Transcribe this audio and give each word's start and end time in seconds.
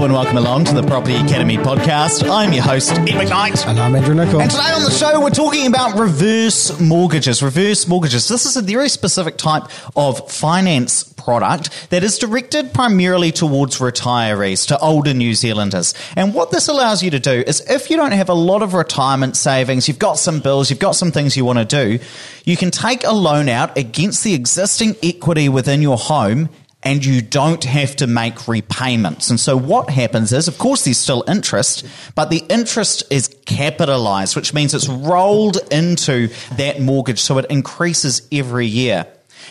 Hello 0.00 0.06
and 0.08 0.14
welcome 0.14 0.38
along 0.38 0.64
to 0.64 0.72
the 0.72 0.82
Property 0.82 1.14
Academy 1.16 1.58
podcast. 1.58 2.26
I'm 2.26 2.54
your 2.54 2.62
host, 2.62 2.90
Ed 2.90 3.08
McKnight. 3.08 3.66
And 3.66 3.78
I'm 3.78 3.94
Andrew 3.94 4.14
Nicol. 4.14 4.40
And 4.40 4.50
today 4.50 4.72
on 4.72 4.82
the 4.82 4.90
show, 4.90 5.20
we're 5.20 5.28
talking 5.28 5.66
about 5.66 5.98
reverse 5.98 6.80
mortgages. 6.80 7.42
Reverse 7.42 7.86
mortgages. 7.86 8.26
This 8.26 8.46
is 8.46 8.56
a 8.56 8.62
very 8.62 8.88
specific 8.88 9.36
type 9.36 9.64
of 9.94 10.32
finance 10.32 11.02
product 11.02 11.90
that 11.90 12.02
is 12.02 12.16
directed 12.16 12.72
primarily 12.72 13.30
towards 13.30 13.76
retirees, 13.76 14.68
to 14.68 14.78
older 14.78 15.12
New 15.12 15.34
Zealanders. 15.34 15.92
And 16.16 16.32
what 16.32 16.50
this 16.50 16.68
allows 16.68 17.02
you 17.02 17.10
to 17.10 17.20
do 17.20 17.44
is 17.46 17.60
if 17.68 17.90
you 17.90 17.98
don't 17.98 18.12
have 18.12 18.30
a 18.30 18.34
lot 18.34 18.62
of 18.62 18.72
retirement 18.72 19.36
savings, 19.36 19.86
you've 19.86 19.98
got 19.98 20.14
some 20.14 20.40
bills, 20.40 20.70
you've 20.70 20.78
got 20.78 20.92
some 20.92 21.12
things 21.12 21.36
you 21.36 21.44
want 21.44 21.58
to 21.58 21.66
do, 21.66 22.02
you 22.46 22.56
can 22.56 22.70
take 22.70 23.04
a 23.04 23.12
loan 23.12 23.50
out 23.50 23.76
against 23.76 24.24
the 24.24 24.32
existing 24.32 24.96
equity 25.02 25.50
within 25.50 25.82
your 25.82 25.98
home 25.98 26.48
and 26.82 27.04
you 27.04 27.20
don't 27.20 27.64
have 27.64 27.94
to 27.96 28.06
make 28.06 28.48
repayments. 28.48 29.28
And 29.28 29.38
so 29.38 29.56
what 29.56 29.90
happens 29.90 30.32
is, 30.32 30.48
of 30.48 30.56
course, 30.58 30.84
there's 30.84 30.96
still 30.96 31.24
interest, 31.28 31.86
but 32.14 32.30
the 32.30 32.42
interest 32.48 33.04
is 33.10 33.34
capitalized, 33.44 34.34
which 34.34 34.54
means 34.54 34.72
it's 34.72 34.88
rolled 34.88 35.58
into 35.70 36.28
that 36.56 36.80
mortgage. 36.80 37.20
So 37.20 37.36
it 37.38 37.46
increases 37.50 38.26
every 38.32 38.66
year. 38.66 39.06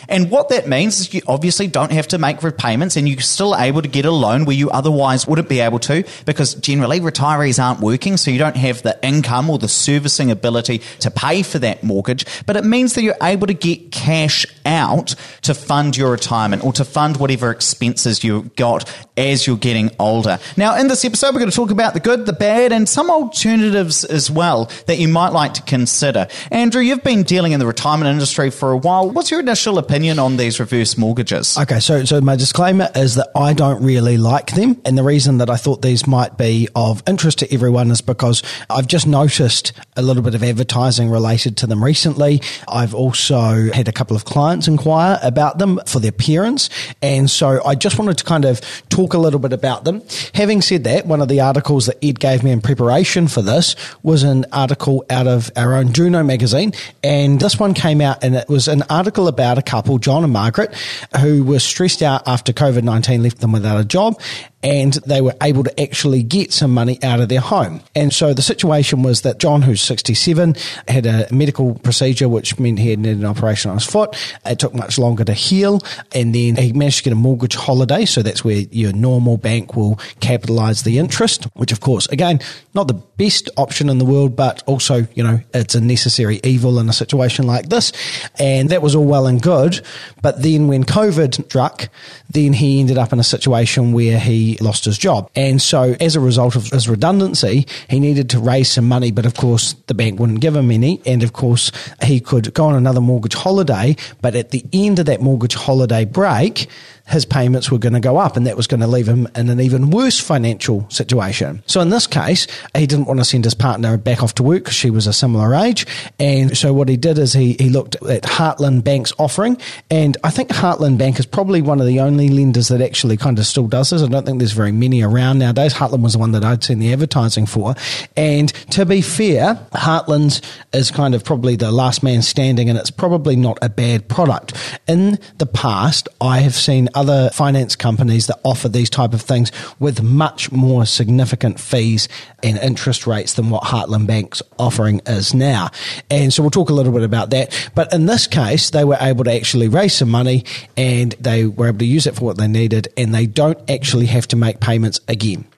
And 0.08 0.30
what 0.30 0.48
that 0.48 0.68
means 0.68 1.00
is 1.00 1.14
you 1.14 1.22
obviously 1.26 1.66
don't 1.66 1.92
have 1.92 2.08
to 2.08 2.18
make 2.18 2.42
repayments 2.42 2.96
and 2.96 3.08
you're 3.08 3.20
still 3.20 3.56
able 3.56 3.82
to 3.82 3.88
get 3.88 4.04
a 4.04 4.10
loan 4.10 4.44
where 4.44 4.56
you 4.56 4.70
otherwise 4.70 5.26
wouldn't 5.26 5.48
be 5.48 5.60
able 5.60 5.78
to 5.80 6.04
because 6.24 6.54
generally 6.54 7.00
retirees 7.00 7.62
aren't 7.62 7.80
working, 7.80 8.16
so 8.16 8.30
you 8.30 8.38
don't 8.38 8.56
have 8.56 8.82
the 8.82 8.98
income 9.06 9.50
or 9.50 9.58
the 9.58 9.68
servicing 9.68 10.30
ability 10.30 10.78
to 11.00 11.10
pay 11.10 11.42
for 11.42 11.58
that 11.58 11.82
mortgage. 11.82 12.24
But 12.46 12.56
it 12.56 12.64
means 12.64 12.94
that 12.94 13.02
you're 13.02 13.14
able 13.22 13.46
to 13.46 13.54
get 13.54 13.92
cash 13.92 14.46
out 14.64 15.14
to 15.42 15.54
fund 15.54 15.96
your 15.96 16.10
retirement 16.10 16.64
or 16.64 16.72
to 16.74 16.84
fund 16.84 17.16
whatever 17.16 17.50
expenses 17.50 18.24
you've 18.24 18.54
got 18.56 18.88
as 19.20 19.46
you're 19.46 19.56
getting 19.56 19.90
older. 19.98 20.38
Now, 20.56 20.78
in 20.78 20.88
this 20.88 21.04
episode, 21.04 21.34
we're 21.34 21.40
going 21.40 21.50
to 21.50 21.56
talk 21.56 21.70
about 21.70 21.94
the 21.94 22.00
good, 22.00 22.26
the 22.26 22.32
bad, 22.32 22.72
and 22.72 22.88
some 22.88 23.10
alternatives 23.10 24.04
as 24.04 24.30
well 24.30 24.70
that 24.86 24.98
you 24.98 25.08
might 25.08 25.30
like 25.30 25.54
to 25.54 25.62
consider. 25.62 26.26
Andrew, 26.50 26.80
you've 26.80 27.02
been 27.02 27.22
dealing 27.22 27.52
in 27.52 27.60
the 27.60 27.66
retirement 27.66 28.10
industry 28.10 28.50
for 28.50 28.72
a 28.72 28.76
while. 28.76 29.10
What's 29.10 29.30
your 29.30 29.40
initial 29.40 29.78
opinion 29.78 30.18
on 30.18 30.36
these 30.36 30.58
reverse 30.58 30.96
mortgages? 30.96 31.58
Okay, 31.58 31.80
so 31.80 32.04
so 32.04 32.20
my 32.20 32.36
disclaimer 32.36 32.88
is 32.94 33.16
that 33.16 33.30
I 33.36 33.52
don't 33.52 33.82
really 33.82 34.16
like 34.16 34.52
them, 34.52 34.80
and 34.84 34.96
the 34.96 35.04
reason 35.04 35.38
that 35.38 35.50
I 35.50 35.56
thought 35.56 35.82
these 35.82 36.06
might 36.06 36.38
be 36.38 36.68
of 36.74 37.02
interest 37.06 37.40
to 37.40 37.54
everyone 37.54 37.90
is 37.90 38.00
because 38.00 38.42
I've 38.68 38.86
just 38.86 39.06
noticed 39.06 39.72
a 39.96 40.02
little 40.02 40.22
bit 40.22 40.34
of 40.34 40.42
advertising 40.42 41.10
related 41.10 41.58
to 41.58 41.66
them 41.66 41.84
recently. 41.84 42.40
I've 42.68 42.94
also 42.94 43.70
had 43.72 43.88
a 43.88 43.92
couple 43.92 44.16
of 44.16 44.24
clients 44.24 44.66
inquire 44.68 45.18
about 45.22 45.58
them 45.58 45.80
for 45.86 46.00
their 46.00 46.12
parents. 46.12 46.70
and 47.02 47.30
so 47.30 47.62
I 47.64 47.74
just 47.74 47.98
wanted 47.98 48.18
to 48.18 48.24
kind 48.24 48.44
of 48.44 48.60
talk 48.88 49.09
a 49.14 49.18
little 49.18 49.40
bit 49.40 49.52
about 49.52 49.84
them. 49.84 50.02
Having 50.34 50.62
said 50.62 50.84
that, 50.84 51.06
one 51.06 51.20
of 51.20 51.28
the 51.28 51.40
articles 51.40 51.86
that 51.86 52.02
Ed 52.04 52.20
gave 52.20 52.42
me 52.42 52.50
in 52.50 52.60
preparation 52.60 53.28
for 53.28 53.42
this 53.42 53.76
was 54.02 54.22
an 54.22 54.46
article 54.52 55.04
out 55.10 55.26
of 55.26 55.50
our 55.56 55.74
own 55.74 55.92
Juno 55.92 56.22
magazine, 56.22 56.72
and 57.02 57.40
this 57.40 57.58
one 57.58 57.74
came 57.74 58.00
out, 58.00 58.22
and 58.22 58.34
it 58.34 58.48
was 58.48 58.68
an 58.68 58.82
article 58.90 59.28
about 59.28 59.58
a 59.58 59.62
couple, 59.62 59.98
John 59.98 60.24
and 60.24 60.32
Margaret, 60.32 60.74
who 61.20 61.44
were 61.44 61.58
stressed 61.58 62.02
out 62.02 62.26
after 62.26 62.52
COVID 62.52 62.82
19 62.82 63.22
left 63.22 63.40
them 63.40 63.52
without 63.52 63.80
a 63.80 63.84
job 63.84 64.20
and 64.62 64.94
they 65.06 65.20
were 65.20 65.34
able 65.42 65.64
to 65.64 65.80
actually 65.80 66.22
get 66.22 66.52
some 66.52 66.72
money 66.72 67.02
out 67.02 67.20
of 67.20 67.28
their 67.28 67.40
home. 67.40 67.80
And 67.94 68.12
so 68.12 68.34
the 68.34 68.42
situation 68.42 69.02
was 69.02 69.22
that 69.22 69.38
John, 69.38 69.62
who's 69.62 69.80
67, 69.80 70.54
had 70.86 71.06
a 71.06 71.26
medical 71.32 71.76
procedure 71.76 72.28
which 72.28 72.58
meant 72.58 72.78
he 72.78 72.90
had 72.90 72.98
needed 72.98 73.18
an 73.18 73.24
operation 73.24 73.70
on 73.70 73.78
his 73.78 73.86
foot. 73.86 74.16
It 74.44 74.58
took 74.58 74.74
much 74.74 74.98
longer 74.98 75.24
to 75.24 75.32
heal, 75.32 75.80
and 76.14 76.34
then 76.34 76.56
he 76.56 76.72
managed 76.72 76.98
to 76.98 77.04
get 77.04 77.12
a 77.12 77.16
mortgage 77.16 77.54
holiday. 77.54 78.04
So 78.04 78.22
that's 78.22 78.44
where 78.44 78.58
your 78.70 78.92
normal 79.00 79.36
bank 79.36 79.74
will 79.74 79.98
capitalize 80.20 80.82
the 80.82 80.98
interest, 80.98 81.44
which 81.54 81.72
of 81.72 81.80
course, 81.80 82.06
again, 82.08 82.40
not 82.74 82.88
the 82.88 82.94
best 82.94 83.50
option 83.56 83.88
in 83.88 83.98
the 83.98 84.04
world, 84.04 84.36
but 84.36 84.62
also, 84.66 85.06
you 85.14 85.22
know, 85.22 85.40
it's 85.52 85.74
a 85.74 85.80
necessary 85.80 86.40
evil 86.44 86.78
in 86.78 86.88
a 86.88 86.92
situation 86.92 87.46
like 87.46 87.68
this. 87.68 87.92
And 88.38 88.70
that 88.70 88.82
was 88.82 88.94
all 88.94 89.04
well 89.04 89.26
and 89.26 89.40
good. 89.42 89.80
But 90.22 90.42
then 90.42 90.68
when 90.68 90.84
COVID 90.84 91.44
struck, 91.44 91.88
then 92.30 92.52
he 92.52 92.80
ended 92.80 92.98
up 92.98 93.12
in 93.12 93.18
a 93.18 93.24
situation 93.24 93.92
where 93.92 94.18
he 94.18 94.56
lost 94.60 94.84
his 94.84 94.98
job. 94.98 95.30
And 95.34 95.60
so 95.60 95.96
as 96.00 96.16
a 96.16 96.20
result 96.20 96.56
of 96.56 96.66
his 96.66 96.88
redundancy, 96.88 97.66
he 97.88 98.00
needed 98.00 98.30
to 98.30 98.38
raise 98.38 98.70
some 98.70 98.88
money, 98.88 99.10
but 99.10 99.26
of 99.26 99.34
course 99.34 99.74
the 99.86 99.94
bank 99.94 100.20
wouldn't 100.20 100.40
give 100.40 100.54
him 100.54 100.70
any. 100.70 101.00
And 101.06 101.22
of 101.22 101.32
course 101.32 101.72
he 102.02 102.20
could 102.20 102.54
go 102.54 102.66
on 102.66 102.74
another 102.74 103.00
mortgage 103.00 103.34
holiday, 103.34 103.96
but 104.20 104.34
at 104.34 104.50
the 104.50 104.64
end 104.72 104.98
of 104.98 105.06
that 105.06 105.20
mortgage 105.20 105.54
holiday 105.54 106.04
break, 106.04 106.68
his 107.10 107.24
payments 107.24 107.70
were 107.70 107.78
going 107.78 107.92
to 107.92 108.00
go 108.00 108.16
up 108.16 108.36
and 108.36 108.46
that 108.46 108.56
was 108.56 108.66
going 108.66 108.80
to 108.80 108.86
leave 108.86 109.08
him 109.08 109.28
in 109.34 109.48
an 109.48 109.60
even 109.60 109.90
worse 109.90 110.18
financial 110.18 110.88
situation. 110.90 111.62
So 111.66 111.80
in 111.80 111.90
this 111.90 112.06
case, 112.06 112.46
he 112.76 112.86
didn't 112.86 113.06
want 113.06 113.18
to 113.20 113.24
send 113.24 113.44
his 113.44 113.54
partner 113.54 113.96
back 113.96 114.22
off 114.22 114.34
to 114.36 114.42
work 114.42 114.64
because 114.64 114.74
she 114.74 114.90
was 114.90 115.06
a 115.06 115.12
similar 115.12 115.54
age. 115.54 115.86
And 116.18 116.56
so 116.56 116.72
what 116.72 116.88
he 116.88 116.96
did 116.96 117.18
is 117.18 117.32
he, 117.32 117.54
he 117.54 117.68
looked 117.68 117.96
at 117.96 118.22
Heartland 118.22 118.84
Bank's 118.84 119.12
offering. 119.18 119.58
And 119.90 120.16
I 120.22 120.30
think 120.30 120.50
Heartland 120.50 120.98
Bank 120.98 121.18
is 121.18 121.26
probably 121.26 121.62
one 121.62 121.80
of 121.80 121.86
the 121.86 122.00
only 122.00 122.28
lenders 122.28 122.68
that 122.68 122.80
actually 122.80 123.16
kind 123.16 123.38
of 123.38 123.46
still 123.46 123.66
does 123.66 123.90
this. 123.90 124.02
I 124.02 124.06
don't 124.06 124.24
think 124.24 124.38
there's 124.38 124.52
very 124.52 124.72
many 124.72 125.02
around 125.02 125.40
nowadays. 125.40 125.74
Heartland 125.74 126.02
was 126.02 126.12
the 126.12 126.18
one 126.18 126.32
that 126.32 126.44
I'd 126.44 126.62
seen 126.62 126.78
the 126.78 126.92
advertising 126.92 127.46
for. 127.46 127.74
And 128.16 128.48
to 128.70 128.86
be 128.86 129.02
fair, 129.02 129.54
Heartland's 129.72 130.42
is 130.72 130.90
kind 130.90 131.14
of 131.14 131.24
probably 131.24 131.56
the 131.56 131.72
last 131.72 132.02
man 132.02 132.22
standing 132.22 132.68
and 132.68 132.78
it's 132.78 132.90
probably 132.90 133.36
not 133.36 133.58
a 133.62 133.68
bad 133.68 134.08
product. 134.08 134.54
In 134.86 135.18
the 135.38 135.46
past, 135.46 136.08
I 136.20 136.40
have 136.40 136.54
seen 136.54 136.88
other 137.00 137.30
finance 137.30 137.76
companies 137.76 138.26
that 138.26 138.38
offer 138.44 138.68
these 138.68 138.90
type 138.90 139.14
of 139.14 139.22
things 139.22 139.50
with 139.78 140.02
much 140.02 140.52
more 140.52 140.84
significant 140.84 141.58
fees 141.58 142.08
and 142.42 142.58
interest 142.58 143.06
rates 143.06 143.32
than 143.34 143.48
what 143.48 143.62
Heartland 143.62 144.06
Bank's 144.06 144.42
offering 144.58 145.00
is 145.06 145.32
now. 145.32 145.70
And 146.10 146.30
so 146.30 146.42
we'll 146.42 146.50
talk 146.50 146.68
a 146.68 146.74
little 146.74 146.92
bit 146.92 147.02
about 147.02 147.30
that. 147.30 147.70
But 147.74 147.94
in 147.94 148.04
this 148.04 148.26
case, 148.26 148.68
they 148.68 148.84
were 148.84 148.98
able 149.00 149.24
to 149.24 149.32
actually 149.32 149.68
raise 149.68 149.94
some 149.94 150.10
money 150.10 150.44
and 150.76 151.12
they 151.12 151.46
were 151.46 151.68
able 151.68 151.78
to 151.78 151.86
use 151.86 152.06
it 152.06 152.16
for 152.16 152.26
what 152.26 152.36
they 152.36 152.48
needed 152.48 152.88
and 152.98 153.14
they 153.14 153.24
don't 153.24 153.58
actually 153.70 154.06
have 154.06 154.28
to 154.28 154.36
make 154.36 154.60
payments 154.60 155.00
again. 155.08 155.49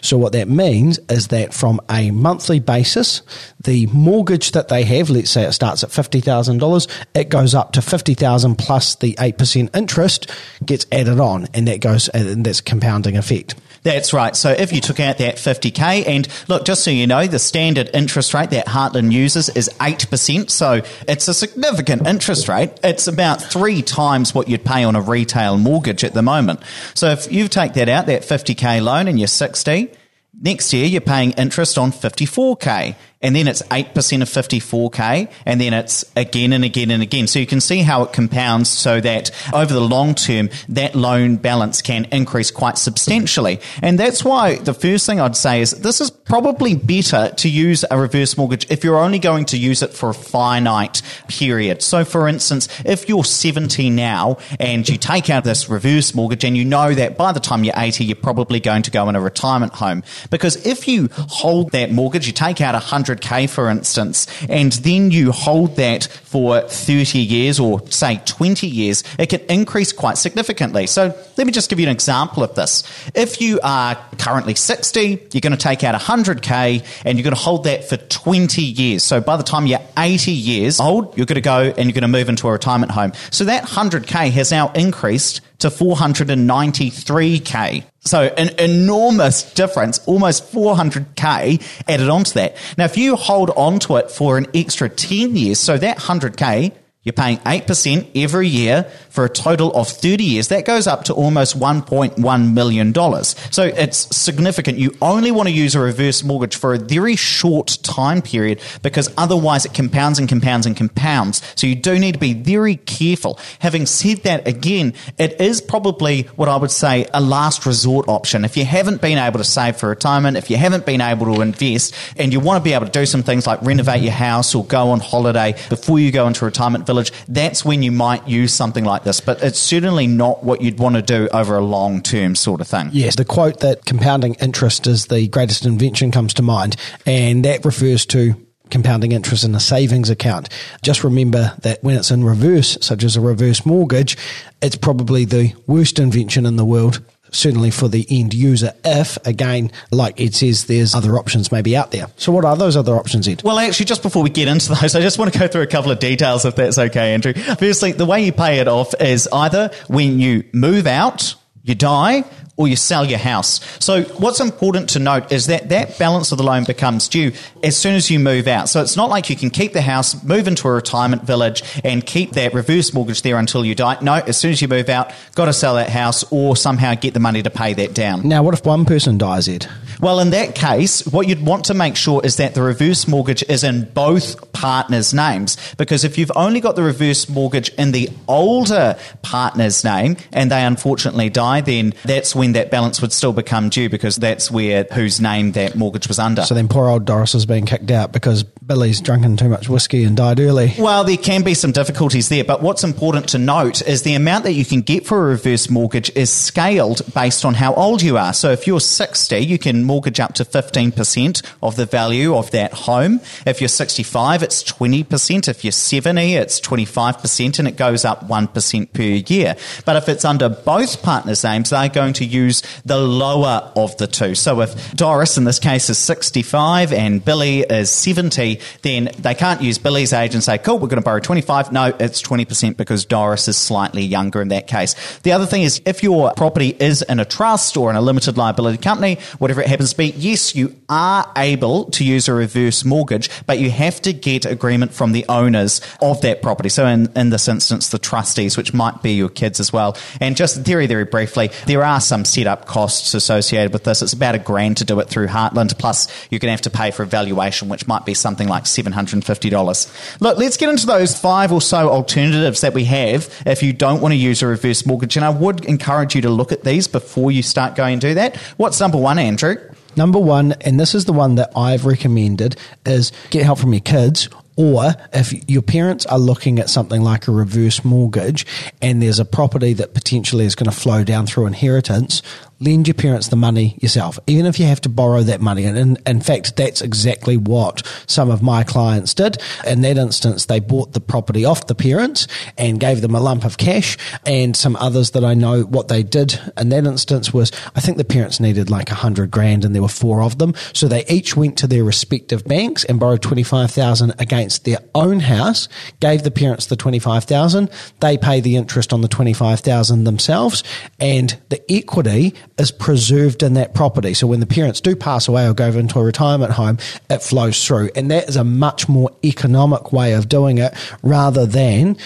So 0.00 0.18
what 0.18 0.32
that 0.32 0.48
means 0.48 0.98
is 1.08 1.28
that 1.28 1.54
from 1.54 1.80
a 1.90 2.10
monthly 2.10 2.60
basis, 2.60 3.22
the 3.62 3.86
mortgage 3.86 4.52
that 4.52 4.68
they 4.68 4.84
have, 4.84 5.10
let's 5.10 5.30
say 5.30 5.44
it 5.44 5.52
starts 5.52 5.84
at 5.84 5.90
$50,000, 5.90 6.88
it 7.14 7.28
goes 7.28 7.54
up 7.54 7.72
to 7.72 7.82
50,000 7.82 8.56
plus 8.56 8.94
the 8.96 9.14
8% 9.14 9.76
interest 9.76 10.30
gets 10.64 10.86
added 10.92 11.20
on 11.20 11.46
and 11.54 11.68
that 11.68 11.80
goes, 11.80 12.08
and 12.08 12.44
that's 12.44 12.60
compounding 12.60 13.16
effect. 13.16 13.54
That's 13.88 14.12
right. 14.12 14.36
So 14.36 14.50
if 14.50 14.70
you 14.70 14.82
took 14.82 15.00
out 15.00 15.16
that 15.16 15.36
50k, 15.36 16.06
and 16.06 16.28
look, 16.46 16.66
just 16.66 16.84
so 16.84 16.90
you 16.90 17.06
know, 17.06 17.26
the 17.26 17.38
standard 17.38 17.88
interest 17.94 18.34
rate 18.34 18.50
that 18.50 18.66
Heartland 18.66 19.12
uses 19.12 19.48
is 19.48 19.70
8%. 19.80 20.50
So 20.50 20.82
it's 21.08 21.26
a 21.26 21.32
significant 21.32 22.06
interest 22.06 22.50
rate. 22.50 22.72
It's 22.84 23.06
about 23.06 23.40
three 23.40 23.80
times 23.80 24.34
what 24.34 24.46
you'd 24.46 24.62
pay 24.62 24.84
on 24.84 24.94
a 24.94 25.00
retail 25.00 25.56
mortgage 25.56 26.04
at 26.04 26.12
the 26.12 26.20
moment. 26.20 26.60
So 26.92 27.08
if 27.12 27.32
you 27.32 27.48
take 27.48 27.72
that 27.74 27.88
out, 27.88 28.04
that 28.06 28.24
50k 28.24 28.82
loan, 28.82 29.08
and 29.08 29.18
you're 29.18 29.26
60, 29.26 29.90
next 30.38 30.74
year 30.74 30.84
you're 30.84 31.00
paying 31.00 31.30
interest 31.32 31.78
on 31.78 31.90
54k 31.90 32.94
and 33.20 33.34
then 33.34 33.48
it's 33.48 33.62
8% 33.62 34.22
of 34.22 34.28
54k 34.28 35.30
and 35.44 35.60
then 35.60 35.74
it's 35.74 36.04
again 36.16 36.52
and 36.52 36.64
again 36.64 36.90
and 36.90 37.02
again. 37.02 37.26
So 37.26 37.40
you 37.40 37.46
can 37.46 37.60
see 37.60 37.82
how 37.82 38.04
it 38.04 38.12
compounds 38.12 38.70
so 38.70 39.00
that 39.00 39.30
over 39.52 39.74
the 39.74 39.80
long 39.80 40.14
term 40.14 40.50
that 40.68 40.94
loan 40.94 41.36
balance 41.36 41.82
can 41.82 42.04
increase 42.12 42.52
quite 42.52 42.78
substantially. 42.78 43.60
And 43.82 43.98
that's 43.98 44.24
why 44.24 44.56
the 44.56 44.74
first 44.74 45.06
thing 45.06 45.20
i'd 45.20 45.36
say 45.36 45.60
is 45.60 45.72
this 45.72 46.00
is 46.00 46.10
probably 46.10 46.74
better 46.76 47.32
to 47.36 47.48
use 47.48 47.84
a 47.90 47.98
reverse 47.98 48.36
mortgage 48.36 48.70
if 48.70 48.84
you're 48.84 48.98
only 48.98 49.18
going 49.18 49.44
to 49.46 49.58
use 49.58 49.82
it 49.82 49.92
for 49.92 50.10
a 50.10 50.14
finite 50.14 51.02
period. 51.26 51.82
So 51.82 52.04
for 52.04 52.28
instance 52.28 52.68
if 52.84 53.08
you're 53.08 53.24
70 53.24 53.90
now 53.90 54.38
and 54.60 54.88
you 54.88 54.96
take 54.96 55.28
out 55.28 55.42
this 55.42 55.68
reverse 55.68 56.14
mortgage 56.14 56.44
and 56.44 56.56
you 56.56 56.64
know 56.64 56.94
that 56.94 57.16
by 57.16 57.32
the 57.32 57.40
time 57.40 57.64
you're 57.64 57.74
80 57.76 58.04
you're 58.04 58.16
probably 58.16 58.60
going 58.60 58.82
to 58.82 58.90
go 58.92 59.08
in 59.08 59.16
a 59.16 59.20
retirement 59.20 59.74
home. 59.74 60.04
Because 60.30 60.64
if 60.64 60.86
you 60.86 61.08
hold 61.12 61.72
that 61.72 61.90
mortgage 61.90 62.26
you 62.26 62.32
take 62.32 62.60
out 62.60 62.74
a 62.74 62.78
100 62.78 63.07
100k, 63.16 63.48
for 63.48 63.68
instance, 63.68 64.26
and 64.48 64.72
then 64.72 65.10
you 65.10 65.32
hold 65.32 65.76
that 65.76 66.04
for 66.04 66.60
30 66.60 67.18
years 67.18 67.58
or 67.58 67.86
say 67.88 68.20
20 68.24 68.66
years, 68.66 69.04
it 69.18 69.30
can 69.30 69.40
increase 69.48 69.92
quite 69.92 70.18
significantly. 70.18 70.86
So 70.86 71.16
let 71.36 71.46
me 71.46 71.52
just 71.52 71.70
give 71.70 71.80
you 71.80 71.86
an 71.86 71.92
example 71.92 72.42
of 72.42 72.54
this. 72.54 72.82
If 73.14 73.40
you 73.40 73.60
are 73.62 73.96
currently 74.18 74.54
60, 74.54 75.28
you're 75.32 75.40
going 75.40 75.52
to 75.52 75.56
take 75.56 75.84
out 75.84 75.98
100k 76.00 77.02
and 77.04 77.18
you're 77.18 77.24
going 77.24 77.34
to 77.34 77.40
hold 77.40 77.64
that 77.64 77.88
for 77.88 77.96
20 77.96 78.62
years. 78.62 79.02
So 79.02 79.20
by 79.20 79.36
the 79.36 79.42
time 79.42 79.66
you're 79.66 79.80
80 79.96 80.32
years 80.32 80.80
old, 80.80 81.16
you're 81.16 81.26
going 81.26 81.36
to 81.36 81.40
go 81.40 81.60
and 81.60 81.86
you're 81.86 81.94
going 81.94 82.02
to 82.02 82.08
move 82.08 82.28
into 82.28 82.48
a 82.48 82.52
retirement 82.52 82.92
home. 82.92 83.12
So 83.30 83.44
that 83.44 83.64
100k 83.64 84.30
has 84.32 84.50
now 84.50 84.70
increased 84.72 85.40
to 85.58 85.68
493k. 85.68 87.84
So 88.08 88.22
an 88.22 88.58
enormous 88.58 89.42
difference, 89.52 90.00
almost 90.06 90.50
400k 90.50 91.62
added 91.86 92.08
onto 92.08 92.32
that. 92.32 92.56
Now, 92.78 92.86
if 92.86 92.96
you 92.96 93.16
hold 93.16 93.50
on 93.50 93.78
to 93.80 93.96
it 93.96 94.10
for 94.10 94.38
an 94.38 94.46
extra 94.54 94.88
10 94.88 95.36
years, 95.36 95.58
so 95.58 95.76
that 95.76 95.98
100k, 95.98 96.72
You're 97.08 97.14
paying 97.14 97.38
8% 97.38 98.22
every 98.22 98.48
year 98.48 98.82
for 99.08 99.24
a 99.24 99.30
total 99.30 99.72
of 99.72 99.88
30 99.88 100.22
years. 100.22 100.48
That 100.48 100.66
goes 100.66 100.86
up 100.86 101.04
to 101.04 101.14
almost 101.14 101.58
$1.1 101.58 102.52
million. 102.52 103.24
So 103.24 103.62
it's 103.62 104.14
significant. 104.14 104.76
You 104.76 104.94
only 105.00 105.30
want 105.30 105.48
to 105.48 105.54
use 105.54 105.74
a 105.74 105.80
reverse 105.80 106.22
mortgage 106.22 106.54
for 106.54 106.74
a 106.74 106.78
very 106.78 107.16
short 107.16 107.78
time 107.82 108.20
period 108.20 108.60
because 108.82 109.10
otherwise 109.16 109.64
it 109.64 109.72
compounds 109.72 110.18
and 110.18 110.28
compounds 110.28 110.66
and 110.66 110.76
compounds. 110.76 111.40
So 111.56 111.66
you 111.66 111.76
do 111.76 111.98
need 111.98 112.12
to 112.12 112.18
be 112.18 112.34
very 112.34 112.76
careful. 112.76 113.38
Having 113.60 113.86
said 113.86 114.18
that, 114.24 114.46
again, 114.46 114.92
it 115.16 115.40
is 115.40 115.62
probably 115.62 116.24
what 116.36 116.50
I 116.50 116.56
would 116.56 116.70
say 116.70 117.06
a 117.14 117.22
last 117.22 117.64
resort 117.64 118.06
option. 118.06 118.44
If 118.44 118.54
you 118.58 118.66
haven't 118.66 119.00
been 119.00 119.16
able 119.16 119.38
to 119.38 119.44
save 119.44 119.78
for 119.78 119.88
retirement, 119.88 120.36
if 120.36 120.50
you 120.50 120.58
haven't 120.58 120.84
been 120.84 121.00
able 121.00 121.34
to 121.34 121.40
invest, 121.40 121.94
and 122.18 122.34
you 122.34 122.40
want 122.40 122.62
to 122.62 122.64
be 122.68 122.74
able 122.74 122.84
to 122.84 122.92
do 122.92 123.06
some 123.06 123.22
things 123.22 123.46
like 123.46 123.62
renovate 123.62 124.02
your 124.02 124.12
house 124.12 124.54
or 124.54 124.62
go 124.66 124.90
on 124.90 125.00
holiday 125.00 125.54
before 125.70 125.98
you 125.98 126.12
go 126.12 126.26
into 126.26 126.44
retirement 126.44 126.84
village, 126.84 126.97
that's 127.28 127.64
when 127.64 127.82
you 127.82 127.92
might 127.92 128.26
use 128.28 128.52
something 128.52 128.84
like 128.84 129.04
this. 129.04 129.20
But 129.20 129.42
it's 129.42 129.58
certainly 129.58 130.06
not 130.06 130.44
what 130.44 130.60
you'd 130.60 130.78
want 130.78 130.96
to 130.96 131.02
do 131.02 131.28
over 131.32 131.56
a 131.56 131.64
long 131.64 132.02
term 132.02 132.34
sort 132.34 132.60
of 132.60 132.68
thing. 132.68 132.90
Yes, 132.92 133.16
the 133.16 133.24
quote 133.24 133.60
that 133.60 133.84
compounding 133.84 134.34
interest 134.34 134.86
is 134.86 135.06
the 135.06 135.28
greatest 135.28 135.64
invention 135.64 136.10
comes 136.10 136.34
to 136.34 136.42
mind, 136.42 136.76
and 137.06 137.44
that 137.44 137.64
refers 137.64 138.06
to 138.06 138.34
compounding 138.70 139.12
interest 139.12 139.44
in 139.44 139.54
a 139.54 139.60
savings 139.60 140.10
account. 140.10 140.48
Just 140.82 141.04
remember 141.04 141.54
that 141.62 141.82
when 141.82 141.96
it's 141.96 142.10
in 142.10 142.24
reverse, 142.24 142.76
such 142.80 143.02
as 143.02 143.16
a 143.16 143.20
reverse 143.20 143.64
mortgage, 143.64 144.16
it's 144.60 144.76
probably 144.76 145.24
the 145.24 145.54
worst 145.66 145.98
invention 145.98 146.46
in 146.46 146.56
the 146.56 146.64
world. 146.64 147.00
Certainly 147.30 147.70
for 147.72 147.88
the 147.88 148.06
end 148.10 148.34
user, 148.34 148.72
if 148.84 149.18
again, 149.26 149.70
like 149.90 150.20
Ed 150.20 150.34
says, 150.34 150.66
there's 150.66 150.94
other 150.94 151.18
options 151.18 151.52
maybe 151.52 151.76
out 151.76 151.90
there. 151.90 152.06
So, 152.16 152.32
what 152.32 152.44
are 152.44 152.56
those 152.56 152.76
other 152.76 152.96
options, 152.96 153.28
Ed? 153.28 153.42
Well, 153.42 153.58
actually, 153.58 153.86
just 153.86 154.02
before 154.02 154.22
we 154.22 154.30
get 154.30 154.48
into 154.48 154.74
those, 154.74 154.94
I 154.94 155.00
just 155.00 155.18
want 155.18 155.32
to 155.32 155.38
go 155.38 155.48
through 155.48 155.62
a 155.62 155.66
couple 155.66 155.90
of 155.90 155.98
details, 155.98 156.44
if 156.44 156.56
that's 156.56 156.78
okay, 156.78 157.14
Andrew. 157.14 157.34
Firstly, 157.34 157.92
the 157.92 158.06
way 158.06 158.24
you 158.24 158.32
pay 158.32 158.58
it 158.60 158.68
off 158.68 158.94
is 159.00 159.28
either 159.32 159.70
when 159.88 160.18
you 160.18 160.44
move 160.52 160.86
out, 160.86 161.34
you 161.62 161.74
die, 161.74 162.24
or 162.58 162.68
you 162.68 162.76
sell 162.76 163.06
your 163.06 163.18
house. 163.18 163.60
So 163.82 164.02
what's 164.02 164.40
important 164.40 164.90
to 164.90 164.98
note 164.98 165.32
is 165.32 165.46
that 165.46 165.70
that 165.70 165.98
balance 165.98 166.32
of 166.32 166.38
the 166.38 166.44
loan 166.44 166.64
becomes 166.64 167.08
due 167.08 167.32
as 167.62 167.76
soon 167.76 167.94
as 167.94 168.10
you 168.10 168.18
move 168.18 168.46
out. 168.46 168.68
So 168.68 168.82
it's 168.82 168.96
not 168.96 169.08
like 169.08 169.30
you 169.30 169.36
can 169.36 169.48
keep 169.48 169.72
the 169.72 169.80
house, 169.80 170.22
move 170.22 170.46
into 170.46 170.68
a 170.68 170.72
retirement 170.72 171.22
village 171.22 171.62
and 171.84 172.04
keep 172.04 172.32
that 172.32 172.52
reverse 172.52 172.92
mortgage 172.92 173.22
there 173.22 173.38
until 173.38 173.64
you 173.64 173.74
die. 173.74 173.98
No, 174.02 174.14
as 174.14 174.36
soon 174.36 174.50
as 174.50 174.60
you 174.60 174.68
move 174.68 174.88
out, 174.88 175.12
got 175.34 175.46
to 175.46 175.52
sell 175.52 175.76
that 175.76 175.88
house 175.88 176.24
or 176.30 176.56
somehow 176.56 176.94
get 176.94 177.14
the 177.14 177.20
money 177.20 177.42
to 177.42 177.50
pay 177.50 177.72
that 177.74 177.94
down. 177.94 178.28
Now, 178.28 178.42
what 178.42 178.54
if 178.54 178.66
one 178.66 178.84
person 178.84 179.16
dies, 179.16 179.48
Ed? 179.48 179.66
Well, 180.00 180.20
in 180.20 180.30
that 180.30 180.54
case, 180.54 181.06
what 181.06 181.28
you'd 181.28 181.44
want 181.44 181.64
to 181.66 181.74
make 181.74 181.96
sure 181.96 182.20
is 182.24 182.36
that 182.36 182.54
the 182.54 182.62
reverse 182.62 183.08
mortgage 183.08 183.42
is 183.48 183.64
in 183.64 183.84
both 183.94 184.52
partners' 184.52 185.14
names. 185.14 185.56
Because 185.76 186.04
if 186.04 186.18
you've 186.18 186.32
only 186.34 186.60
got 186.60 186.76
the 186.76 186.82
reverse 186.82 187.28
mortgage 187.28 187.68
in 187.70 187.92
the 187.92 188.08
older 188.26 188.96
partner's 189.22 189.84
name 189.84 190.16
and 190.32 190.50
they 190.50 190.64
unfortunately 190.64 191.30
die, 191.30 191.60
then 191.60 191.94
that's 192.04 192.34
when 192.34 192.47
that 192.54 192.70
balance 192.70 193.00
would 193.00 193.12
still 193.12 193.32
become 193.32 193.68
due 193.68 193.88
because 193.88 194.16
that's 194.16 194.50
where 194.50 194.84
whose 194.92 195.20
name 195.20 195.52
that 195.52 195.76
mortgage 195.76 196.08
was 196.08 196.18
under. 196.18 196.42
So 196.42 196.54
then 196.54 196.68
poor 196.68 196.88
old 196.88 197.04
Doris 197.04 197.34
is 197.34 197.46
being 197.46 197.66
kicked 197.66 197.90
out 197.90 198.12
because 198.12 198.42
Billy's 198.42 199.00
drunken 199.00 199.36
too 199.36 199.48
much 199.48 199.68
whiskey 199.68 200.04
and 200.04 200.16
died 200.16 200.40
early. 200.40 200.74
Well, 200.78 201.04
there 201.04 201.16
can 201.16 201.42
be 201.42 201.54
some 201.54 201.72
difficulties 201.72 202.28
there, 202.28 202.44
but 202.44 202.62
what's 202.62 202.84
important 202.84 203.28
to 203.30 203.38
note 203.38 203.82
is 203.82 204.02
the 204.02 204.14
amount 204.14 204.44
that 204.44 204.52
you 204.52 204.64
can 204.64 204.82
get 204.82 205.06
for 205.06 205.18
a 205.18 205.30
reverse 205.30 205.70
mortgage 205.70 206.10
is 206.14 206.32
scaled 206.32 207.02
based 207.14 207.44
on 207.44 207.54
how 207.54 207.74
old 207.74 208.02
you 208.02 208.16
are. 208.16 208.32
So 208.32 208.50
if 208.50 208.66
you're 208.66 208.80
60, 208.80 209.38
you 209.38 209.58
can 209.58 209.84
mortgage 209.84 210.20
up 210.20 210.34
to 210.34 210.44
15% 210.44 211.46
of 211.62 211.76
the 211.76 211.86
value 211.86 212.34
of 212.34 212.50
that 212.50 212.72
home. 212.72 213.20
If 213.46 213.60
you're 213.60 213.68
65, 213.68 214.42
it's 214.42 214.62
20%. 214.62 215.48
If 215.48 215.64
you're 215.64 215.72
70, 215.72 216.34
it's 216.34 216.60
25%, 216.60 217.58
and 217.58 217.68
it 217.68 217.76
goes 217.76 218.04
up 218.04 218.28
1% 218.28 218.92
per 218.92 219.02
year. 219.02 219.56
But 219.84 219.96
if 219.96 220.08
it's 220.08 220.24
under 220.24 220.48
both 220.48 221.02
partners' 221.02 221.44
names, 221.44 221.70
they're 221.70 221.88
going 221.88 222.12
to 222.14 222.24
use 222.24 222.37
the 222.84 222.98
lower 222.98 223.72
of 223.76 223.96
the 223.96 224.06
two. 224.06 224.34
So 224.34 224.60
if 224.60 224.94
Doris, 224.94 225.36
in 225.36 225.44
this 225.44 225.58
case, 225.58 225.90
is 225.90 225.98
65 225.98 226.92
and 226.92 227.24
Billy 227.24 227.60
is 227.60 227.90
70, 227.90 228.60
then 228.82 229.10
they 229.18 229.34
can't 229.34 229.62
use 229.62 229.78
Billy's 229.78 230.12
age 230.12 230.34
and 230.34 230.42
say, 230.42 230.58
cool, 230.58 230.78
we're 230.78 230.88
going 230.88 231.00
to 231.00 231.04
borrow 231.04 231.20
25. 231.20 231.72
No, 231.72 231.94
it's 231.98 232.22
20% 232.22 232.76
because 232.76 233.04
Doris 233.04 233.48
is 233.48 233.56
slightly 233.56 234.02
younger 234.02 234.40
in 234.40 234.48
that 234.48 234.66
case. 234.66 234.94
The 235.20 235.32
other 235.32 235.46
thing 235.46 235.62
is 235.62 235.80
if 235.84 236.02
your 236.02 236.32
property 236.34 236.76
is 236.78 237.02
in 237.02 237.20
a 237.20 237.24
trust 237.24 237.76
or 237.76 237.90
in 237.90 237.96
a 237.96 238.00
limited 238.00 238.36
liability 238.36 238.78
company, 238.78 239.18
whatever 239.38 239.60
it 239.60 239.68
happens 239.68 239.90
to 239.92 239.96
be, 239.96 240.10
yes, 240.16 240.54
you 240.54 240.74
are 240.88 241.30
able 241.36 241.86
to 241.86 242.04
use 242.04 242.28
a 242.28 242.34
reverse 242.34 242.84
mortgage, 242.84 243.30
but 243.46 243.58
you 243.58 243.70
have 243.70 244.00
to 244.02 244.12
get 244.12 244.46
agreement 244.46 244.92
from 244.92 245.12
the 245.12 245.24
owners 245.28 245.80
of 246.00 246.20
that 246.22 246.42
property. 246.42 246.68
So 246.68 246.86
in, 246.86 247.10
in 247.16 247.30
this 247.30 247.48
instance, 247.48 247.88
the 247.88 247.98
trustees, 247.98 248.56
which 248.56 248.72
might 248.72 249.02
be 249.02 249.12
your 249.12 249.28
kids 249.28 249.60
as 249.60 249.72
well. 249.72 249.96
And 250.20 250.36
just 250.36 250.58
very, 250.58 250.86
very 250.86 251.04
briefly, 251.04 251.50
there 251.66 251.84
are 251.84 252.00
some 252.00 252.24
setup 252.28 252.66
costs 252.66 253.14
associated 253.14 253.72
with 253.72 253.84
this. 253.84 254.02
It's 254.02 254.12
about 254.12 254.34
a 254.34 254.38
grand 254.38 254.78
to 254.78 254.84
do 254.84 255.00
it 255.00 255.08
through 255.08 255.28
Heartland. 255.28 255.78
Plus, 255.78 256.08
you're 256.30 256.38
going 256.38 256.48
to 256.48 256.52
have 256.52 256.62
to 256.62 256.70
pay 256.70 256.90
for 256.90 257.02
a 257.02 257.06
valuation, 257.06 257.68
which 257.68 257.86
might 257.86 258.04
be 258.04 258.14
something 258.14 258.48
like 258.48 258.64
$750. 258.64 260.20
Look, 260.20 260.38
let's 260.38 260.56
get 260.56 260.68
into 260.68 260.86
those 260.86 261.18
five 261.18 261.52
or 261.52 261.60
so 261.60 261.88
alternatives 261.88 262.60
that 262.60 262.74
we 262.74 262.84
have 262.84 263.32
if 263.46 263.62
you 263.62 263.72
don't 263.72 264.00
want 264.00 264.12
to 264.12 264.16
use 264.16 264.42
a 264.42 264.46
reverse 264.46 264.86
mortgage. 264.86 265.16
And 265.16 265.24
I 265.24 265.30
would 265.30 265.64
encourage 265.64 266.14
you 266.14 266.22
to 266.22 266.30
look 266.30 266.52
at 266.52 266.64
these 266.64 266.88
before 266.88 267.30
you 267.30 267.42
start 267.42 267.74
going 267.74 267.94
and 267.94 268.00
do 268.00 268.14
that. 268.14 268.36
What's 268.56 268.80
number 268.80 268.98
one, 268.98 269.18
Andrew? 269.18 269.56
Number 269.96 270.18
one, 270.18 270.52
and 270.60 270.78
this 270.78 270.94
is 270.94 271.06
the 271.06 271.12
one 271.12 271.36
that 271.36 271.50
I've 271.56 271.84
recommended, 271.84 272.56
is 272.86 273.10
get 273.30 273.44
help 273.44 273.58
from 273.58 273.72
your 273.72 273.80
kids 273.80 274.28
or 274.58 274.96
if 275.12 275.48
your 275.48 275.62
parents 275.62 276.04
are 276.06 276.18
looking 276.18 276.58
at 276.58 276.68
something 276.68 277.00
like 277.00 277.28
a 277.28 277.30
reverse 277.30 277.84
mortgage 277.84 278.44
and 278.82 279.00
there's 279.00 279.20
a 279.20 279.24
property 279.24 279.72
that 279.74 279.94
potentially 279.94 280.44
is 280.44 280.56
going 280.56 280.68
to 280.68 280.76
flow 280.76 281.04
down 281.04 281.26
through 281.26 281.46
inheritance, 281.46 282.22
lend 282.60 282.88
your 282.88 282.94
parents 282.94 283.28
the 283.28 283.36
money 283.36 283.78
yourself, 283.80 284.18
even 284.26 284.44
if 284.46 284.58
you 284.58 284.66
have 284.66 284.80
to 284.80 284.88
borrow 284.88 285.22
that 285.22 285.40
money. 285.40 285.64
And 285.64 285.78
in, 285.78 285.98
in, 286.06 286.20
fact, 286.20 286.56
that's 286.56 286.82
exactly 286.82 287.36
what 287.36 287.86
some 288.08 288.30
of 288.30 288.42
my 288.42 288.64
clients 288.64 289.14
did. 289.14 289.38
In 289.64 289.82
that 289.82 289.96
instance, 289.96 290.46
they 290.46 290.58
bought 290.58 290.92
the 290.92 291.00
property 291.00 291.44
off 291.44 291.68
the 291.68 291.76
parents 291.76 292.26
and 292.56 292.80
gave 292.80 293.00
them 293.00 293.14
a 293.14 293.20
lump 293.20 293.44
of 293.44 293.58
cash. 293.58 293.96
And 294.26 294.56
some 294.56 294.74
others 294.76 295.12
that 295.12 295.24
I 295.24 295.34
know, 295.34 295.62
what 295.62 295.86
they 295.86 296.02
did 296.02 296.40
in 296.56 296.70
that 296.70 296.84
instance 296.84 297.32
was, 297.32 297.52
I 297.76 297.80
think 297.80 297.96
the 297.96 298.04
parents 298.04 298.40
needed 298.40 298.70
like 298.70 298.90
a 298.90 298.96
hundred 298.96 299.30
grand 299.30 299.64
and 299.64 299.72
there 299.72 299.82
were 299.82 299.88
four 299.88 300.20
of 300.20 300.38
them. 300.38 300.54
So 300.72 300.88
they 300.88 301.06
each 301.06 301.36
went 301.36 301.58
to 301.58 301.68
their 301.68 301.84
respective 301.84 302.44
banks 302.44 302.82
and 302.84 302.98
borrowed 302.98 303.22
25,000 303.22 304.14
against 304.18 304.47
their 304.56 304.78
own 304.94 305.20
house, 305.20 305.68
gave 306.00 306.22
the 306.22 306.30
parents 306.30 306.66
the 306.66 306.76
25,000. 306.76 307.68
They 308.00 308.16
pay 308.16 308.40
the 308.40 308.56
interest 308.56 308.92
on 308.92 309.02
the 309.02 309.08
25,000 309.08 310.04
themselves 310.04 310.64
and 310.98 311.38
the 311.50 311.60
equity 311.70 312.34
is 312.56 312.70
preserved 312.70 313.42
in 313.42 313.54
that 313.54 313.74
property. 313.74 314.14
So 314.14 314.26
when 314.26 314.40
the 314.40 314.46
parents 314.46 314.80
do 314.80 314.96
pass 314.96 315.28
away 315.28 315.46
or 315.46 315.54
go 315.54 315.68
into 315.68 315.98
a 315.98 316.04
retirement 316.04 316.52
home, 316.52 316.78
it 317.10 317.22
flows 317.22 317.64
through. 317.64 317.90
And 317.94 318.10
that 318.10 318.28
is 318.28 318.36
a 318.36 318.44
much 318.44 318.88
more 318.88 319.10
economic 319.24 319.92
way 319.92 320.14
of 320.14 320.28
doing 320.28 320.58
it 320.58 320.72
rather 321.02 321.44
than 321.44 321.96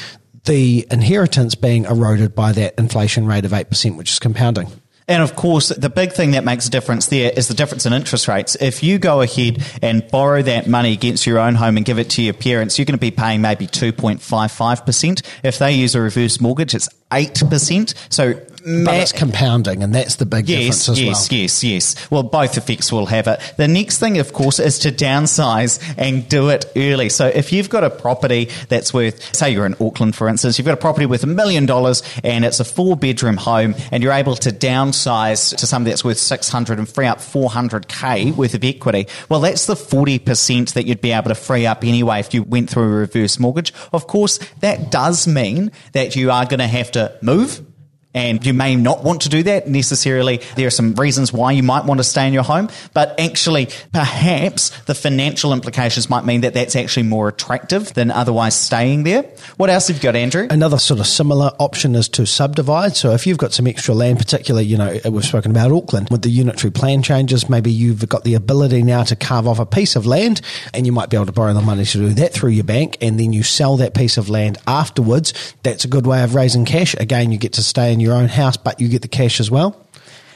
the 0.45 0.87
inheritance 0.91 1.55
being 1.55 1.85
eroded 1.85 2.35
by 2.35 2.53
that 2.53 2.75
inflation 2.79 3.27
rate 3.27 3.45
of 3.45 3.53
8%, 3.53 3.97
which 3.97 4.11
is 4.11 4.19
compounding. 4.19 4.67
And 5.09 5.23
of 5.23 5.35
course, 5.35 5.69
the 5.69 5.91
big 5.91 6.13
thing 6.13 6.33
that 6.33 6.45
makes 6.45 6.67
a 6.67 6.71
difference 6.71 7.07
there 7.07 7.33
is 7.35 7.49
the 7.49 7.55
difference 7.55 7.87
in 7.87 7.93
interest 7.93 8.29
rates. 8.29 8.57
If 8.61 8.83
you 8.83 8.99
go 8.99 9.21
ahead 9.21 9.63
and 9.83 10.09
borrow 10.11 10.43
that 10.43 10.69
money 10.69 10.93
against 10.93 11.27
your 11.27 11.39
own 11.39 11.55
home 11.55 11.77
and 11.77 11.85
give 11.85 11.99
it 11.99 12.11
to 12.11 12.23
your 12.23 12.35
parents, 12.35 12.79
you're 12.79 12.87
going 12.87 12.99
to 12.99 13.01
be 13.01 13.11
paying 13.11 13.41
maybe 13.41 13.67
2.55%. 13.67 15.23
If 15.43 15.59
they 15.59 15.73
use 15.73 15.95
a 15.95 16.01
reverse 16.01 16.41
mortgage, 16.41 16.75
it's 16.75 16.89
8%. 17.11 17.95
So 18.09 18.41
but 18.65 18.95
it's 18.95 19.13
compounding, 19.13 19.83
and 19.83 19.95
that's 19.95 20.17
the 20.17 20.27
big 20.27 20.49
yes, 20.49 20.59
difference 20.59 20.89
as 20.89 21.01
yes, 21.01 21.31
well. 21.31 21.39
Yes, 21.41 21.63
yes, 21.63 21.97
yes. 21.97 22.11
Well, 22.11 22.23
both 22.23 22.57
effects 22.57 22.93
will 22.93 23.07
have 23.07 23.27
it. 23.27 23.41
The 23.57 23.69
next 23.69 23.99
thing, 23.99 24.19
of 24.19 24.33
course, 24.33 24.59
is 24.61 24.79
to 24.81 24.93
downsize 24.93 25.83
and 25.99 26.29
do 26.29 26.49
it 26.49 26.71
early. 26.77 27.09
So 27.09 27.27
if 27.27 27.53
you've 27.53 27.69
got 27.69 27.85
a 27.85 27.91
property 27.91 28.49
that's 28.69 28.95
worth, 28.95 29.35
say 29.35 29.51
you're 29.51 29.67
in 29.67 29.75
Auckland, 29.81 30.15
for 30.15 30.29
instance, 30.29 30.59
you've 30.59 30.67
got 30.67 30.75
a 30.75 30.81
property 30.81 31.07
worth 31.07 31.25
a 31.25 31.27
million 31.29 31.67
dollars 31.67 32.03
and 32.23 32.45
it's 32.45 32.61
a 32.61 32.65
four 32.65 32.97
bedroom 32.97 33.37
home 33.37 33.75
and 33.91 34.03
you're 34.03 34.13
able 34.13 34.37
to 34.37 34.51
downsize 34.51 35.57
to 35.57 35.67
something 35.67 35.91
that's 35.91 36.05
worth 36.05 36.19
600 36.19 36.79
and 36.79 36.89
free 36.89 37.07
up 37.07 37.19
400k 37.19 38.35
worth 38.37 38.55
of 38.55 38.65
equity. 38.65 39.09
Well, 39.29 39.41
that's 39.41 39.67
the 39.67 39.75
40% 39.75 40.75
that 40.75 40.87
you'd 40.87 41.01
be 41.01 41.13
able 41.13 41.29
to 41.29 41.35
free 41.35 41.67
up 41.67 41.85
anyway 41.85 42.21
if 42.21 42.33
you 42.35 42.43
went 42.43 42.71
through 42.71 42.85
a 42.85 42.89
reverse 42.89 43.39
mortgage. 43.39 43.73
Of 43.93 44.07
course, 44.07 44.39
that 44.61 44.91
does 44.91 45.27
mean 45.27 45.73
that 45.93 46.17
you 46.17 46.31
are 46.31 46.45
going 46.45 46.61
to 46.61 46.67
have 46.67 46.93
to 46.93 47.17
move 47.23 47.61
And 48.15 48.45
you 48.45 48.53
may 48.53 48.77
not 48.77 49.03
want 49.03 49.23
to 49.23 49.29
do 49.29 49.43
that 49.45 49.69
necessarily. 49.69 50.41
There 50.57 50.67
are 50.67 50.71
some 50.71 50.95
reasons 50.95 51.33
why 51.33 51.53
you 51.53 51.63
might 51.63 51.85
want 51.85 51.99
to 51.99 52.05
stay 52.05 52.27
in 52.27 52.33
your 52.33 52.43
home, 52.43 52.69
but 52.93 53.19
actually, 53.19 53.69
perhaps 53.93 54.71
the 54.83 54.95
financial 54.95 55.53
implications 55.53 56.11
might 56.11 56.25
mean 56.25 56.43
that 56.43 56.55
that's 56.55 56.77
actually 56.77 57.05
more 57.05 57.29
attractive 57.29 57.95
than 57.95 58.11
otherwise 58.11 58.55
staying 58.55 59.05
there. 59.05 59.23
What 59.57 59.71
else 59.71 59.89
have 59.89 59.97
you 59.97 60.03
got, 60.03 60.17
Andrew? 60.17 60.47
Another 60.51 60.79
sort 60.79 61.01
of 61.01 61.07
similar 61.07 61.53
option 61.59 61.95
is 61.95 62.09
to 62.11 62.27
subdivide. 62.27 62.97
So 62.97 63.13
if 63.13 63.27
you've 63.27 63.39
got 63.39 63.53
some 63.53 63.67
extra 63.67 63.95
land, 63.95 64.19
particularly, 64.19 64.67
you 64.67 64.77
know, 64.77 64.99
we've 65.07 65.25
spoken 65.25 65.51
about 65.51 65.73
Auckland 65.73 66.09
with 66.11 66.23
the 66.23 66.31
unitary 66.31 66.71
plan 66.71 67.03
changes, 67.03 67.49
maybe 67.49 67.73
you've 67.73 68.09
got 68.09 68.25
the 68.25 68.35
ability 68.35 68.83
now 68.83 69.05
to 69.05 69.17
carve 69.17 69.47
off 69.49 69.59
a 69.59 69.67
piece 69.67 69.97
of 69.97 70.05
land 70.05 70.43
and 70.75 70.85
you 70.85 70.93
might 70.93 71.09
be 71.09 71.17
able 71.17 71.27
to 71.27 71.33
borrow 71.33 71.55
the 71.55 71.63
money 71.63 71.85
to 71.85 71.99
do 71.99 72.09
that 72.11 72.33
through 72.33 72.51
your 72.51 72.65
bank 72.65 72.99
and 73.01 73.19
then 73.19 73.33
you 73.33 73.43
sell 73.43 73.79
that 73.79 73.95
piece 73.95 74.19
of 74.19 74.29
land 74.29 74.59
afterwards. 74.67 75.55
That's 75.63 75.85
a 75.85 75.89
good 75.89 76.07
way 76.07 76.23
of 76.23 76.35
raising 76.35 76.65
cash. 76.65 76.95
Again, 76.95 77.33
you 77.33 77.39
get 77.39 77.55
to 77.55 77.63
stay 77.63 77.93
in 77.93 78.02
your 78.03 78.15
own 78.15 78.29
house, 78.29 78.57
but 78.57 78.81
you 78.81 78.89
get 78.89 79.03
the 79.03 79.09
cash 79.09 79.41
as 79.41 79.51
well. 79.51 79.82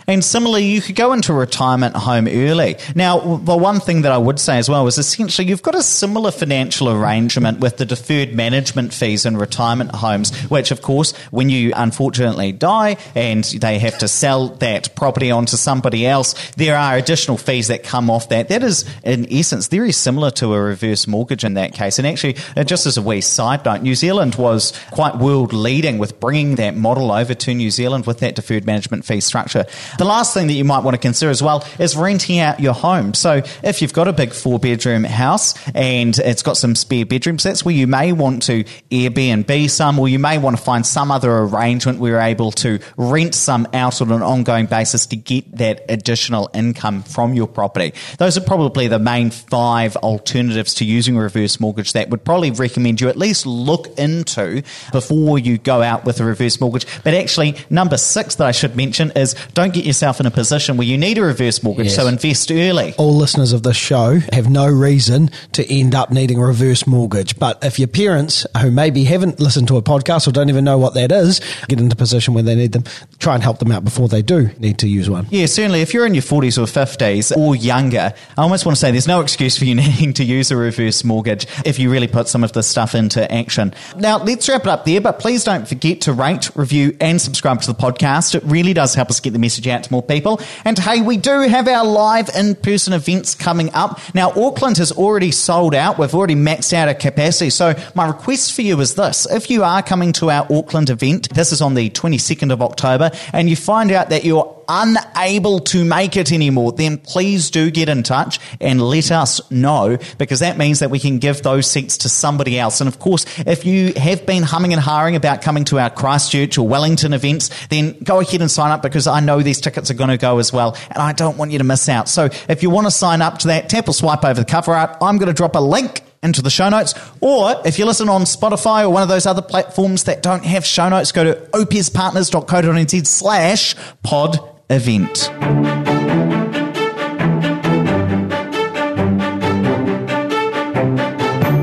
And 0.09 0.25
similarly, 0.25 0.67
you 0.67 0.81
could 0.81 0.95
go 0.95 1.13
into 1.13 1.33
retirement 1.33 1.97
home 1.97 2.29
early. 2.29 2.77
Now, 2.95 3.19
the 3.19 3.57
one 3.57 3.81
thing 3.81 4.03
that 4.03 4.13
I 4.13 4.19
would 4.19 4.39
say 4.39 4.59
as 4.59 4.69
well 4.69 4.87
is 4.87 4.99
essentially 4.99 5.49
you've 5.49 5.63
got 5.63 5.75
a 5.75 5.83
similar 5.83 6.31
financial 6.31 6.89
arrangement 6.89 7.59
with 7.59 7.79
the 7.79 7.85
deferred 7.85 8.33
management 8.33 8.95
fees 8.95 9.27
in 9.27 9.37
retirement 9.37 9.93
homes, 9.93 10.35
which, 10.49 10.71
of 10.71 10.81
course, 10.81 11.13
when 11.31 11.51
you 11.51 11.73
unfortunately 11.75 12.53
die 12.53 12.97
and 13.17 13.43
they 13.45 13.81
have 13.81 13.99
to 13.99 14.07
sell 14.07 14.49
that 14.49 14.95
property 14.95 15.33
onto 15.33 15.57
somebody 15.57 16.07
else, 16.07 16.35
there 16.53 16.77
are 16.77 16.97
additional 16.97 17.37
fees 17.37 17.67
that 17.69 17.83
come 17.83 18.09
off 18.09 18.29
that. 18.29 18.49
That 18.49 18.63
is, 18.63 18.85
in 19.03 19.27
essence, 19.33 19.67
very 19.67 19.93
similar 19.93 20.31
to 20.33 20.55
a 20.55 20.61
reverse 20.61 21.09
mortgage 21.09 21.43
in 21.43 21.55
that 21.55 21.73
case. 21.73 21.99
And 21.99 22.07
actually, 22.07 22.37
uh, 22.57 22.63
just 22.63 22.87
as 22.87 22.97
a 22.97 23.03
wee 23.03 23.21
side 23.21 23.65
note, 23.65 23.83
New 23.83 23.97
Zealand 23.97 24.37
was 24.37 24.73
quite 24.93 25.17
world 25.17 25.53
leading 25.53 25.99
with 25.99 26.21
bringing 26.21 26.55
that 26.57 26.77
model 26.77 27.11
over 27.11 27.35
to 27.35 27.55
New 27.55 27.73
Zealand 27.73 28.07
with 28.07 28.21
that 28.21 28.37
deferred 28.37 28.65
management 28.65 29.05
fee 29.05 29.21
structure. 29.21 29.65
The 29.99 30.05
last 30.05 30.35
thing 30.35 30.47
that 30.49 30.55
you 30.55 30.65
might 30.65 30.85
want 30.85 30.95
to 30.95 30.99
consider 30.99 31.31
as 31.31 31.43
well 31.43 31.67
is 31.79 31.97
renting 31.97 32.39
out 32.39 32.61
your 32.61 32.75
home. 32.75 33.15
So 33.15 33.43
if 33.63 33.81
you've 33.81 33.93
got 33.93 34.09
a 34.09 34.13
big 34.13 34.33
four 34.33 34.59
bedroom 34.59 35.05
house 35.05 35.55
and 35.75 36.19
it's 36.19 36.43
got 36.43 36.57
some 36.57 36.75
spare 36.75 37.07
bedrooms, 37.07 37.43
that's 37.43 37.65
where 37.65 37.75
you 37.75 37.87
may 37.87 38.13
want 38.13 38.43
to 38.45 38.65
Airbnb 38.91 39.71
some, 39.71 39.99
or 39.99 40.09
you 40.09 40.19
may 40.19 40.39
want 40.39 40.57
to 40.57 40.63
find 40.63 40.85
some 40.85 41.11
other 41.11 41.31
arrangement 41.31 41.99
where 41.99 42.13
you're 42.13 42.21
able 42.21 42.53
to 42.53 42.79
rent 42.97 43.35
some 43.35 43.67
out 43.73 44.01
on 44.03 44.13
an 44.13 44.23
ongoing 44.23 44.67
basis 44.67 45.07
to 45.07 45.17
get 45.17 45.57
that 45.57 45.85
additional 45.89 46.51
income 46.53 47.03
from 47.03 47.35
your 47.35 47.47
property. 47.47 47.95
Those 48.19 48.37
are 48.37 48.43
probably 48.43 48.89
the 48.89 48.99
main 48.99 49.31
five 49.31 49.97
alternatives 49.97 50.75
to 50.75 50.85
using 50.85 51.17
a 51.17 51.21
reverse 51.21 51.59
mortgage 51.61 51.93
that 51.95 52.11
would 52.11 52.25
probably 52.25 52.51
recommend 52.51 53.01
you 53.01 53.09
at 53.09 53.17
least 53.17 53.47
look 53.47 53.87
into 53.99 54.63
before 54.93 55.39
you 55.39 55.59
go 55.59 55.83
out 55.83 56.05
with 56.05 56.21
a 56.21 56.25
reverse 56.25 56.61
mortgage. 56.61 56.87
But 57.03 57.15
actually, 57.15 57.57
number 57.71 57.97
six 57.97 58.35
that 58.37 58.47
I 58.47 58.53
should 58.53 58.77
mention 58.77 59.13
is 59.13 59.35
don't 59.55 59.73
get 59.73 59.86
yourself 59.87 60.21
in 60.21 60.27
a 60.27 60.31
position 60.31 60.77
where 60.77 60.87
you 60.87 60.99
need 60.99 61.19
a 61.19 61.23
reverse 61.23 61.63
mortgage, 61.63 61.87
yes. 61.87 61.97
so 61.97 62.07
invest 62.07 62.51
early. 62.51 62.95
All 62.99 63.15
listeners 63.15 63.53
of 63.53 63.63
this 63.63 63.77
show 63.77 64.19
have 64.33 64.51
no 64.51 64.67
reason 64.69 65.31
to 65.53 65.73
end 65.73 65.95
up 65.95 66.11
needing 66.11 66.39
a 66.39 66.45
reverse 66.45 66.87
mortgage. 66.87 67.39
But 67.39 67.65
if 67.65 67.79
your 67.79 67.89
parents, 67.89 68.47
who 68.61 68.71
maybe 68.71 69.05
haven't 69.05 69.41
listened 69.41 69.69
to 69.69 69.77
a 69.77 69.83
podcast 69.83 70.27
or 70.29 70.33
don't 70.33 70.49
even 70.49 70.65
know 70.65 70.79
what 70.79 70.95
that 70.95 71.13
is, 71.13 71.41
get 71.69 71.81
into 71.81 71.95
a 71.95 71.97
position 71.97 72.35
where 72.35 72.43
they 72.43 72.55
need 72.55 72.73
them, 72.73 72.85
try 73.19 73.35
and 73.35 73.43
help 73.43 73.59
them 73.59 73.73
out 73.73 73.85
before 73.85 74.09
they 74.09 74.23
do 74.23 74.51
need 74.59 74.79
to 74.79 74.89
use 74.89 75.09
one. 75.09 75.27
Yeah, 75.31 75.47
certainly. 75.47 75.81
If 75.81 75.95
you're 75.95 76.07
in 76.07 76.15
your 76.15 76.23
40s 76.23 76.59
or 76.59 76.67
50s 76.67 77.37
or 77.37 77.55
younger, 77.57 78.15
I 78.37 78.43
almost 78.43 78.67
want 78.67 78.77
to 78.77 78.81
say 78.81 78.91
there's 78.91 79.07
no 79.07 79.21
excuse 79.21 79.57
for 79.57 79.65
you 79.65 79.75
needing 79.87 80.13
to 80.15 80.25
use 80.25 80.51
a 80.51 80.57
reverse 80.57 81.05
mortgage 81.05 81.47
if 81.65 81.79
you 81.79 81.91
really 81.91 82.09
put 82.09 82.29
some 82.29 82.45
of 82.45 82.53
this 82.53 82.67
stuff 82.67 82.95
into 82.95 83.31
action. 83.33 83.75
Now, 83.97 84.19
let's 84.19 84.49
wrap 84.49 84.63
it 84.63 84.69
up 84.69 84.85
there, 84.85 85.01
but 85.01 85.19
please 85.19 85.45
don't 85.45 85.69
forget 85.69 86.03
to 86.03 86.13
rate, 86.13 86.51
review, 86.55 86.97
and 87.01 87.21
subscribe 87.21 87.61
to 87.63 87.67
the 87.67 87.79
podcast. 87.79 88.35
It 88.35 88.43
really 88.45 88.73
does 88.73 88.95
help 88.95 89.11
us 89.11 89.21
get 89.21 89.33
the 89.33 89.39
message 89.39 89.69
out 89.69 89.76
out 89.77 89.85
to 89.85 89.93
more 89.93 90.03
people. 90.03 90.41
And 90.65 90.79
hey, 90.79 91.03
we 91.03 91.17
do 91.17 91.41
have 91.41 91.69
our 91.69 91.85
live 91.85 92.29
in 92.35 92.55
person 92.55 92.93
events 92.93 93.35
coming 93.35 93.73
up. 93.75 94.01
Now, 94.15 94.31
Auckland 94.31 94.79
has 94.79 94.93
already 94.93 95.31
sold 95.31 95.75
out. 95.75 95.99
We've 95.99 96.15
already 96.15 96.35
maxed 96.35 96.73
out 96.73 96.89
our 96.89 96.95
capacity. 96.95 97.51
So, 97.51 97.75
my 97.95 98.07
request 98.07 98.55
for 98.55 98.63
you 98.63 98.81
is 98.81 98.95
this 98.95 99.27
if 99.31 99.51
you 99.51 99.63
are 99.65 99.83
coming 99.83 100.13
to 100.15 100.31
our 100.31 100.47
Auckland 100.51 100.91
event, 100.91 101.33
this 101.35 101.53
is 101.53 101.61
on 101.61 101.75
the 101.75 101.91
22nd 101.91 102.53
of 102.53 102.63
October, 102.63 103.11
and 103.33 103.49
you 103.49 103.57
find 103.57 103.93
out 103.93 104.11
that 104.11 104.25
you're 104.25 104.56
unable 104.69 105.61
to 105.61 105.85
make 105.85 106.17
it 106.17 106.33
anymore, 106.33 106.73
then 106.73 106.99
please 106.99 107.51
do 107.51 107.71
get 107.71 107.89
in 107.89 108.03
touch 108.03 108.39
and 108.61 108.81
let 108.81 109.11
us 109.11 109.51
know 109.51 109.99
because 110.19 110.41
that 110.41 110.59
means 110.59 110.81
that 110.81 110.91
we 110.91 110.99
can 110.99 111.19
give 111.19 111.43
those 111.43 111.71
seats 111.71 111.99
to 111.99 112.09
somebody 112.09 112.59
else. 112.59 112.81
And 112.81 112.89
of 112.89 112.99
course, 112.99 113.27
if 113.39 113.65
you 113.65 113.93
have 113.95 114.27
been 114.27 114.43
humming 114.43 114.73
and 114.73 114.81
hawing 114.81 115.17
about 115.17 115.43
coming 115.43 115.65
to 115.67 115.79
our 115.79 115.91
Christchurch 115.91 116.59
or 116.59 116.67
Wellington 116.67 117.13
events, 117.13 117.51
then 117.69 117.99
go 118.03 118.21
ahead 118.21 118.41
and 118.41 118.51
sign 118.51 118.71
up 118.71 118.83
because 118.83 119.07
I 119.07 119.21
know 119.21 119.43
these 119.43 119.61
tickets 119.61 119.91
are 119.91 119.95
going 119.95 120.11
to 120.11 120.19
go 120.19 120.39
as 120.39 120.53
well. 120.53 120.77
And 120.91 120.99
I 120.99 121.13
don't 121.13 121.37
want 121.37 121.51
you 121.51 121.59
to 121.59 121.65
miss 121.65 121.89
out. 121.89 122.09
So 122.09 122.29
if 122.49 122.63
you 122.63 122.71
want 122.71 122.87
to 122.87 122.91
sign 122.91 123.23
up 123.23 123.39
to 123.39 123.49
that, 123.49 123.69
tap 123.69 123.89
or 123.89 123.95
swipe 123.95 124.25
over 124.25 124.41
the 124.41 124.45
cover 124.45 124.75
art. 124.75 124.97
I'm 125.01 125.19
going 125.19 125.29
to 125.29 125.35
drop 125.35 125.55
a 125.57 125.61
link 125.61 126.03
into 126.23 126.43
the 126.43 126.51
show 126.51 126.69
notes. 126.69 126.95
Or 127.21 127.55
if 127.65 127.79
you 127.79 127.85
listen 127.85 128.09
on 128.09 128.23
Spotify 128.23 128.85
or 128.85 128.91
one 128.91 129.03
of 129.03 129.09
those 129.09 129.27
other 129.27 129.43
platforms 129.43 130.05
that 130.05 130.23
don't 130.23 130.45
have 130.45 130.65
show 130.67 130.89
notes, 130.89 131.13
go 131.13 131.25
to 131.25 131.35
opespartners.co.nz 131.53 133.07
slash 133.07 133.75
pod 134.03 134.39
event. 134.71 135.31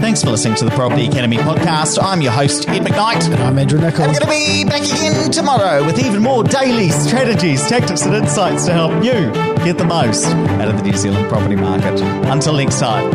Thanks 0.01 0.21
for 0.21 0.29
listening 0.29 0.55
to 0.57 0.65
the 0.65 0.71
Property 0.71 1.07
Academy 1.07 1.37
podcast. 1.37 1.97
I'm 1.99 2.21
your 2.21 2.33
host, 2.33 2.69
Ed 2.69 2.83
McKnight. 2.83 3.31
And 3.31 3.41
I'm 3.41 3.57
Andrew 3.57 3.79
Nicol. 3.79 4.03
I'm 4.03 4.13
going 4.13 4.21
to 4.21 4.27
be 4.27 4.63
back 4.63 4.83
again 4.83 5.31
tomorrow 5.31 5.83
with 5.83 5.97
even 5.97 6.21
more 6.21 6.43
daily 6.43 6.89
strategies, 6.89 7.67
tactics, 7.67 8.03
and 8.03 8.13
insights 8.13 8.65
to 8.65 8.73
help 8.73 8.91
you 9.03 9.31
get 9.63 9.77
the 9.77 9.85
most 9.85 10.25
out 10.25 10.67
of 10.67 10.77
the 10.77 10.83
New 10.83 10.95
Zealand 10.95 11.27
property 11.29 11.55
market. 11.55 11.99
Until 12.29 12.53
next 12.53 12.79
time. 12.79 13.11